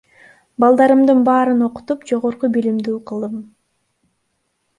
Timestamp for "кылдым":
3.13-3.37